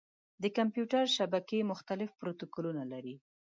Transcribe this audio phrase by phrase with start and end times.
[0.41, 3.15] د کمپیوټر شبکې مختلف پروتوکولونه لري.